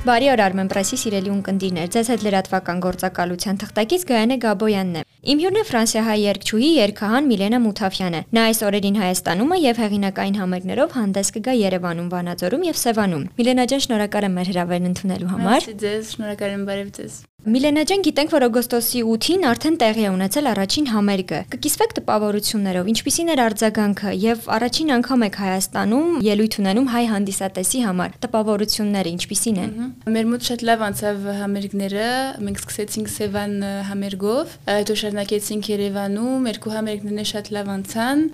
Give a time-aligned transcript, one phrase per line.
[0.00, 5.40] Բարի օր Armen Press-ի սիրելի ունկնդիրներ։ Ձեզ հետ լրատվական գործակալության թղթակից Գայանե Գաբոյանն է։ Իմ
[5.42, 10.96] հյուրն է Ֆրանսիահայ երգչուհի երգահան Միլենա Մութաֆյանը։ Նա այս օրերին Հայաստանում է եւ հեղինակային համերգներով
[10.96, 15.76] հանդես կգա Երևանում, Վանաձորում եւ Սևանում։ Միլենա ջան, շնորհակալ եմ մեր հրավերն ընդունելու համար։ Merci
[15.84, 20.48] ձեզ, շնորհակալ եմ բարև ձեզ։ Միլենա ջան, գիտենք, որ օգոստոսի 8-ին արդեն տեղի է ունեցել
[20.50, 27.04] առաջին համերգը։ Կկիսվեք տպավորություններով, ինչպիսին էր արձագանքը եւ առաջին անգամ եք Հայաստանում ելույթ ունենում հայ
[27.14, 29.72] հանդիսատեսի համար։ Տպավորությունները ինչպիսին են։
[30.20, 32.04] Մեր մոտ շատ լավ անցավ համերգները։
[32.44, 33.56] Մենք սկսեցինք Սևան
[33.88, 38.26] համերգով, հետո շարունակեցինք Երևանում, երկու համերգներն շատ լավ անցան։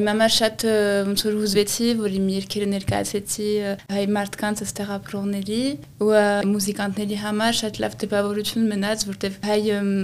[0.00, 0.66] Իմ համար շատ
[1.10, 3.48] ոնց որ հուզվեցի, որ իմ երգերը ներկայացեցի
[3.90, 5.62] հայ մարդկանց ըստեղ ապրողների
[6.00, 6.12] ու
[6.50, 9.58] մուզիկանտների համար շատ լավ տպավոր հնարավորություն մնաց, որտեվ հայ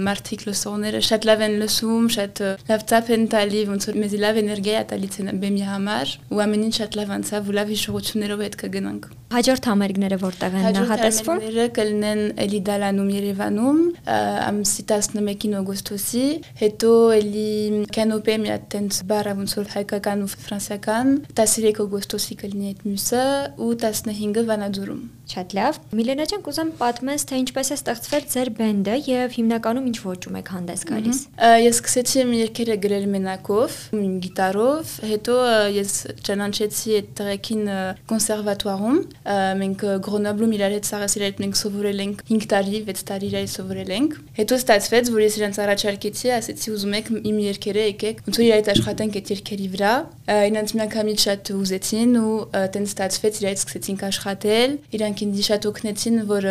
[0.07, 4.39] մարդիկ լսողները շատ լավ են լսում, շատ լավ ծափ են տալի, ոնց որ մեզ լավ
[4.41, 8.57] էներգիա տալիս են բեմի համար, ու ամեն ինչ շատ լավ անցավ, ու լավ հիշողություններով հետ
[8.61, 15.57] կգնանք։ Հաջորդ համերգները որտեղ են նախատեսվում։ Համերգները կլինեն էլի Դալանում Երևանում ամսի 11-ին
[16.07, 22.39] օգոստոսի, հետո էլի Canopé մի հատ տենց բարա ոնց որ հայկական ու ֆրանսիական 13 օգոստոսի
[22.41, 23.23] կլինի այդ մյուսը
[23.59, 28.93] ու 15-ը Վանաձորում։ Շատ լավ։ Միլենա ջան, կուզեմ պատմես, թե ինչպես է ստեղծվել ձեր բենդը
[29.07, 31.19] եւ հիմնականում ինչ ոճում եք հանդես գալիս։
[31.67, 33.75] Ես սկսեցի իմ երգերը գրել մենակով,
[34.23, 35.35] գիտարով, հետո
[35.75, 35.97] ես
[36.27, 37.73] ճանաչեցի այդ տեղեքին
[38.07, 39.01] կոնսերվատուարում։
[39.67, 43.93] Մենք Գրոնոբլում իրար հետ իրար հետ մենք սովորել ենք 5 տարի, 6 տարի իրար սովորել
[43.97, 45.59] ենք։ Հետո ստացվեց, որ ես իրանց
[45.97, 49.93] առաջարկեցի, ասեցի ուզում եք իմ երգերը եկեք, ոնց որ հետ աշխատենք այդ երգերի վրա։
[50.47, 52.33] Իրանց միանգամից շատ ուզեցին ու
[52.75, 56.49] տենց ստացվեց հետ սկսեցինք աշխատել։ Իրանք ինձ շատ օգնեցին, որ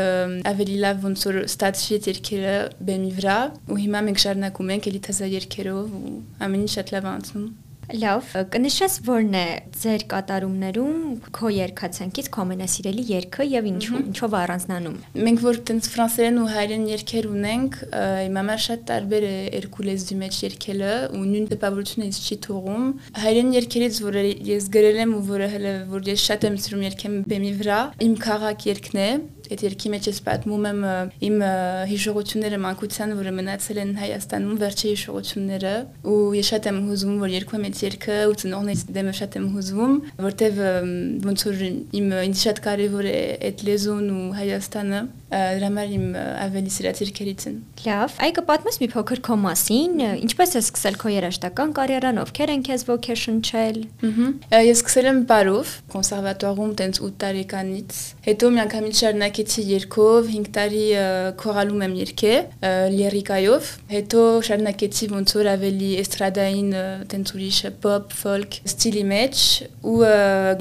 [0.53, 2.57] ավելի լավ ոնց որ ստացվի երկերը
[2.91, 3.39] բեմի վրա
[3.71, 6.17] ու հիմա մենք շարունակում ենք էլի թազա երկերով ու
[6.47, 7.47] ամեն ինչ շատ լավ անցնում։
[7.87, 9.45] Լավ, կնշես որն է
[9.79, 11.03] ձեր կատարումներում
[11.37, 16.89] քո երկացանկից քո ամենասիրելի երգը եւ ինչու, ինչով առանձնանում։ Մենք որ տենց ֆրանսերեն ու հայերեն
[16.91, 17.79] երգեր ունենք,
[18.27, 22.91] իմ համար շատ տարբեր է երկու լեզվի մեջ երգելը ու նույն տպավորությունը ինձ չի թողում։
[23.23, 27.17] Հայերեն երգերից, որ ես գրել եմ ու որը հələ որ ես շատ եմ սիրում երգեմ
[27.31, 29.11] բեմի վրա, իմ քաղաք երգն է,
[29.47, 30.81] այդ երկի մեջ ես պատմում եմ
[31.27, 31.37] իմ
[31.91, 35.75] հիշողությունները մանկության, որը մնացել են Հայաստանում, վերջի հիշողությունները,
[36.11, 39.95] ու ես շատ եմ հուզվում, որ երկում այդ երկը ու ծնողներից դեմը շատ եմ հուզվում,
[40.27, 40.61] որտեվ
[41.27, 41.63] ոնց որ
[42.01, 43.21] իմ ինձ շատ կարևոր է
[43.51, 48.89] այդ լեզուն ու Հայաստանը, դրա համար իմ ավելի սիրած երկերից են։ Լավ, այ կպատմես մի
[48.95, 53.81] փոքր քո մասին, ինչպես ես սկսել քո երաժշտական կարիերան, ովքեր են քեզ ոգեշն չել։
[54.67, 60.49] Ես սկսել եմ բարով, կոնսերվատուարում տենց 8 տարեկանից, հետո մի անգամից շարունակ շարունակեցի երկով 5
[60.55, 60.85] տարի
[61.41, 66.71] քորալում եմ երգել լիրիկայով հետո շարունակեցի ոնց որ ավելի էստրադային
[67.11, 69.45] տենց ուրիշ pop folk ստիլի մեջ
[69.87, 69.97] ու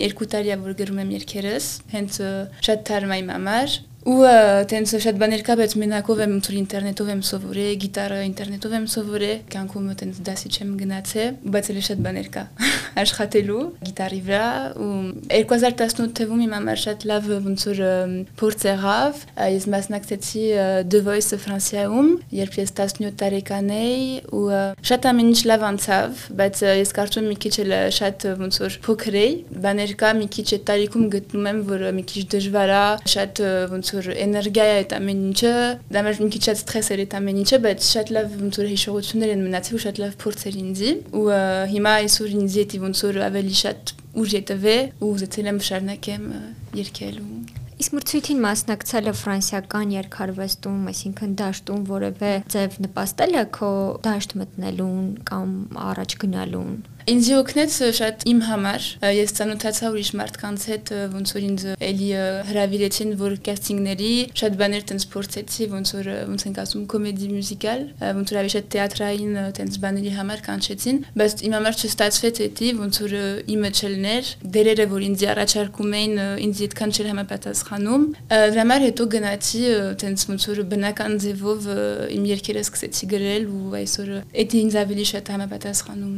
[0.03, 2.21] երկու տարի որ գրում եմ երգերս հենց
[2.67, 4.21] շատ թարմ իմ համար ու
[4.69, 9.39] տենց շատ բաներ կա, բայց մենակով եմ ծուր ինտերնետով եմ սովորել, գիտարը ինտերնետով եմ սովորել,
[9.49, 12.43] կյանքում տենց դասի չեմ գնացել, բայց էլ շատ բաներ կա
[13.01, 14.49] աշխատելու գիտարի վրա
[14.85, 14.91] ու
[15.33, 17.81] 2018 թվում իմ համար շատ լավ ոնց որ
[18.39, 19.23] փորձ եղավ,
[19.55, 20.43] ես մասնակցեցի
[20.93, 22.11] The Voice Ֆրանսիայում,
[22.45, 24.05] երբ ես 17 տարեկան էի
[24.37, 24.45] ու
[24.85, 29.19] շատ ամեն ինչ լավ անցավ, բայց ես կարծում մի քիչ էլ շատ ոնց որ փոքր
[29.25, 29.35] էի,
[29.65, 32.85] բաներ կա մի քիչ այդ տարիքում գտնում եմ, որ մի քիչ դժվար է,
[33.15, 33.43] շատ
[33.73, 35.53] ոնց որ էներգիա է այդ ամեն ինչը,
[35.95, 39.43] դա մեր մի քիչ սթրես էր այդ ամեն ինչը, բայց շատ լավ որ հիշողություններ են
[39.45, 41.27] մնացել ու շատ լավ փորձեր ինձի ու
[41.75, 46.25] հիմա այսօր ինձ էտի ոնց որ ավելի շատ ուժ ետվե ու ուզեցել եմ շարունակեմ
[46.85, 53.71] երկել ու Իսկ մրցույթին մասնակցելը ֆրանսիական երկարվեստում, այսինքն դաշտում որևէ ձև նպաստել է քո
[54.05, 55.51] դաշտ մտնելուն կամ
[55.91, 61.65] առաջ գնալուն։ Ինձ օգնեց շատ իմ համար։ Ես ծանոթացա ուրիշ մարդկանց հետ, ոնց որ ինձ
[61.85, 62.07] էլի
[62.49, 64.09] հրավիրեցին, որ կաստինգների
[64.41, 67.83] շատ բաներ տենց փորձեցի, ոնց որ ոնց ենք ասում կոմեդի մյուզիկալ,
[68.17, 72.99] ոնց որ ավելի շատ թեատրային տենց բաների համար կանչեցին, բայց իմ համար չստացվեց էդի, ոնց
[73.05, 73.13] որ
[73.53, 79.63] իմը չլներ, դերերը որ ինձ առաջարկում էին, ինձ այդքան չէր համապատասխանում։ Դրա համար հետո գնացի
[80.01, 81.69] տենց ոնց որ բնական ձևով
[82.15, 84.11] իմ երկերը սկսեցի գրել ու այսօր
[84.45, 86.15] էդի ինձ ավելի շատ համապատասխանում։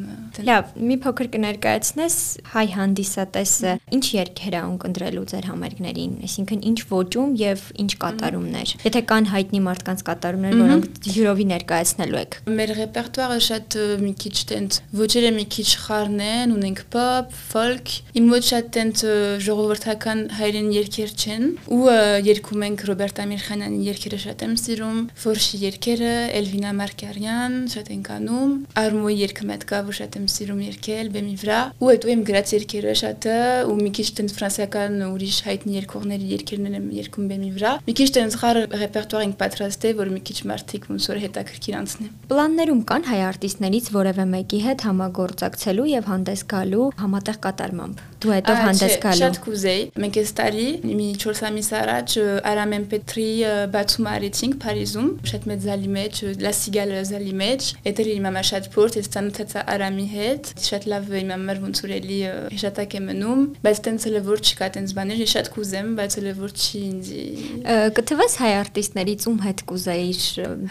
[0.47, 2.15] Լավ, մի փոքր կներկայացնես
[2.53, 9.01] հայ հանդիսատեսը ինչ երգեր է ունկնդրելու ձեր համերգներին, այսինքն ինչ ոճում եւ ինչ կատարումներ։ Եթե
[9.11, 15.31] կան հայտնի մարդկանց կատարումներ, որոնք յուրովի ներկայացնելու եք։ Մեր ռեպերտուարը շատ մի քիչ տենց ոճերը
[15.37, 19.03] մի քիչ խառն են, ունենք pop, folk, իմ ոչ շատ տենց
[19.47, 21.45] ժողովրդական հայերեն երգեր չեն
[21.77, 21.81] ու
[22.27, 28.53] երգում ենք Ռոբերտ Ամիրխանյանի երգերը շատ եմ սիրում, Ֆորշի երգերը, Էլվինա Մարկարյան շատ ենք անում,
[28.83, 32.53] Արմոյի երգը մեծ կա, որ շատ եմ սիրում երկել բեմի վրա ու հետո իմ գրած
[32.57, 33.37] երկերը շատը
[33.71, 38.09] ու մի քիչ տենց ֆրանսիական ուրիշ հայտնի երկողների երկերներ եմ երկում բեմի վրա մի քիչ
[38.17, 43.07] տենց խառը ռեպերտուար ենք պատրաստել որ մի քիչ մարդիկ ոնց որ հետաքրքիր անցնի Պլաններում կան
[43.07, 49.19] հայ արտիստներից որևէ մեկի հետ համագործակցելու եւ հանդես գալու համատեղ կատարմամբ դու հետո հանդես գալու
[49.21, 52.15] Շատ կուզեի մենք այս տարի մի 4 ամիս առաջ
[52.51, 53.27] Արամեն Պետրի
[53.73, 58.69] բացում արեցինք Փարիզում շատ մեծ զալի մեջ La Cigale զալի մեջ Էդեր իմ մամա շատ
[58.73, 62.19] փորձ ես ծանոթացա Արամի հետ շատ լավ իմ մամար ոնց որ էլի
[62.57, 66.27] հիշատակ է մնում բայց տենց էլ որ չկա տենց բաներ ես շատ կուզեմ բայց էլ
[66.41, 67.11] որ չի ինձ
[67.97, 70.23] կթվես հայ արտիստներից ում հետ կուզեիր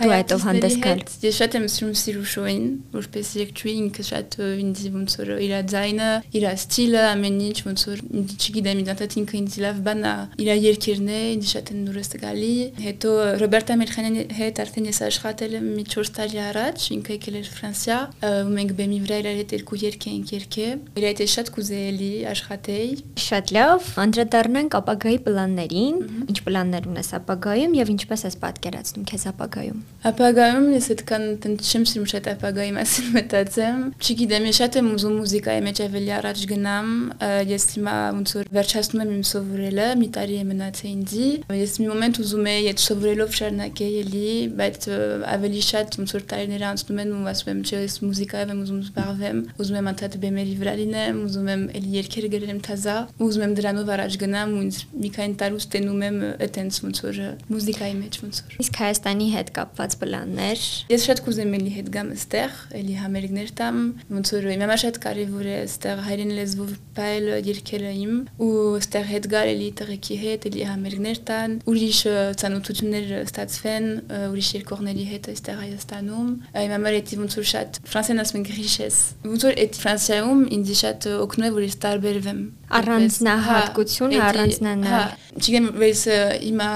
[0.02, 2.66] դու հետով հանդես գալ ես շատ եմ սիրում Սիրուշոին
[2.96, 8.02] որպես երկչուի ինքը շատ ինձ ոնց որ իր ձայնը իր ստիլը ամեն ինչ ոնց որ
[8.36, 12.52] չգիտեմ ինձ ինքը ինձ լավ բան է իր երկերն է ինձ շատ են նուրս գալի
[12.86, 13.10] հետո
[13.42, 17.98] Ռոբերտա Մելխանյանի հետ արդեն ես աշխատել եմ մի 4 տարի առաջ ինքը եկել էր Ֆրանսիա
[18.26, 22.90] ու մենք բեմի վրա իր հետ երկու երգ էինք երգե իր հետ շատ կուզեելի աշխատեի
[23.26, 25.96] շատ լավ անդրադառնանք ապագայի պլաններին
[26.26, 29.80] ինչ պլաններ ունես ապագայում եւ ինչպես ես պատկերացնում քեզ ապագայում
[30.10, 35.62] ապագայում ես այդքան չեմ սիրում շատ ապագայի մասին մտածեմ չգիտեմ ես շատ եմ ուզում մուզիկայի
[35.66, 36.88] մեջ ավելի առաջ գնամ
[37.26, 41.86] ես հիմա ոնց որ վերջացնում եմ իմ սովորելը մի տարի է մնացել ինձի ես մի
[41.90, 44.86] մոմենտ ուզում եի այդ սովորելով շարունակել էլի բայց
[45.32, 48.80] ավելի շատ ոնց որ տարիներ անցնում են ու ասում եմ չէ ես մուզիկայով եմ ուզում
[48.86, 52.96] զբաղվեմ ուզում եմ անդադ բեմերի վրա լինեմ ուզում եմ էլի երգեր գրեմ թազա
[53.26, 57.20] ուզում եմ դրանով առաջ գնամ ու ինձ մի քանի տարուց տենում եմ այտենց ոնց որ
[57.56, 62.12] մուզիկայի մեջ ոնց որ իսկ Հայաստանի հետ կապված պլաններ ես շատ կուզեմ էլի հետ գամ
[62.16, 63.80] այստեղ էլի համերգներ տամ
[64.16, 66.72] ոնց որ իմ համար շատ կարևոր է այստեղ հայրեն լեզվով
[67.16, 72.00] բայել երգերը իմ ու այստեղ հետ գալ էլի տղեկի հետ էլի համերգներ տան ուրիշ
[72.42, 73.86] ցանոթություններ ստացվեն
[74.26, 76.30] ուրիշ երկողների հետ այստեղ Հայաստանում
[76.66, 80.74] իմ համար էդի ոնց որ շատ ֆրանսեն ասում են գրիշես ոնց որ այդ Ֆրանսիայում ինձ
[80.82, 82.40] շատ օգնում է որ ես տարբերվեմ
[82.80, 85.04] առանձնահատկություն առանձնանալ հա
[85.36, 86.02] չգիտեմ վես
[86.40, 86.68] հիմա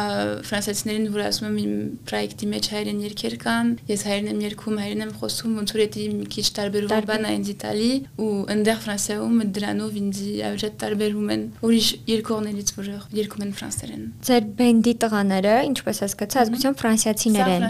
[0.44, 1.76] ֆրանսիացիներին որ ասում եմ իմ
[2.10, 6.04] պրոյեկտի մեջ հայերեն երկեր կան ես հայերեն եմ երգում հայերեն եմ խոսում ոնց որ էդի
[6.16, 7.90] մի քիչ տարբերում բան է ինձ Իտալի
[8.20, 10.20] ու այնտեղ Ֆրանսիայում դրանով ինձ
[10.50, 12.90] ավելի տարբերում են ուրիշ երկողներից որ
[13.20, 17.66] երգում են ֆրանսերեն ձեր բենդի տղաները ինչպես հասկացա ազգությամբ ֆրանսիացիներ են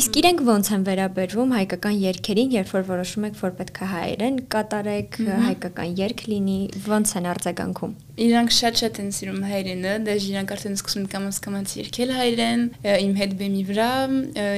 [0.00, 4.40] իսկ իրենք ոնց են վերաբերվում հայկական երգերին երբ որ որոշում եք որ պետք է հայերեն
[4.54, 6.58] կատարեք հայկական երգ լինի
[6.90, 12.10] ոնց են արձագանքում Իրանք շատ-շատ են սիրում հայրենը, դաժ իրանք արդեն սկսում կամաց կամաց երկել
[12.18, 12.64] հայրեն,
[13.00, 13.86] իմ հետ բեմի վրա,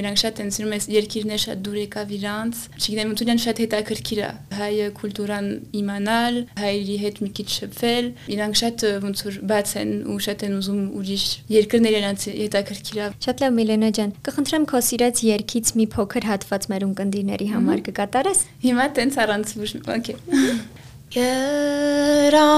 [0.02, 4.22] իրանք շատ են սիրում այս երկիրներ շատ դուր եկավ իրանց։ Չգիտեմ, ու իրան շատ հետաքրքիր
[4.22, 5.46] է հայ կուլտուրան
[5.78, 10.58] իմանալ, հայերի հետ մի քիչ շփվել։ Իրանք շատ ոնց որ բաց են ու շատ են
[10.58, 11.24] ուզում ուրիշ
[11.54, 16.69] երկրներ իրանց հետաքրքիր է։ Շատ լավ Միլենա ջան, կխնդրեմ քո սիրած երգից մի փոքր հատված
[16.72, 20.71] մեր ունկնդիրների համար կկատարես։ Հիմա տենց առանց ոչ, օքեյ։
[21.12, 22.53] Երամներով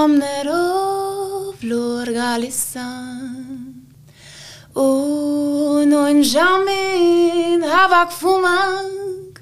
[1.67, 3.49] լուր գալիս են
[4.79, 9.41] ու նույն ժամին հավաքվում ենք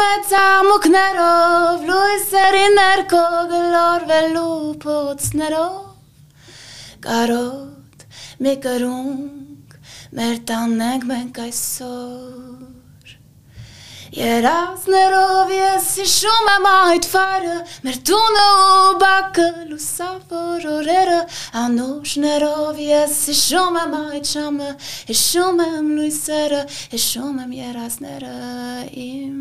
[0.00, 3.22] մեծ ամուկներով լույսերի ներքո
[3.54, 5.78] գլորվելու փոցներով
[7.06, 8.06] կարոտ
[8.42, 9.78] մի կրունկ
[10.18, 12.73] մեր տանենք մենք այսօր
[14.14, 21.16] Երազներով ես հիշում եմ այդ վայրը, մեր տունը ու բակը լուսավոր օրերը,
[21.58, 24.70] անուշներով ես հիշում եմ այդ ժամը,
[25.10, 26.62] հիշում եմ լույսերը,
[26.94, 28.38] հիշում եմ երազները
[29.08, 29.36] իմ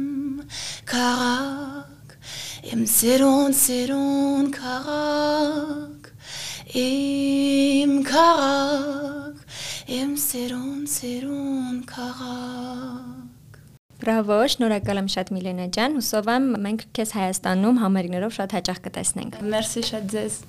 [0.90, 2.18] քաղաք,
[2.74, 6.14] իմ սիրուն սիրուն քաղաք,
[6.82, 9.50] իմ քաղաք,
[10.02, 13.13] իմ սիրուն սիրուն քաղաք
[14.04, 19.42] Բրավո, շնորհակալ եմ շատ Միլենա ջան։ Հուսով եմ մենք քեզ Հայաստանում համերգներով շատ հաճախ կտեսնենք։
[19.56, 20.40] Մերսի շատ ձեզ։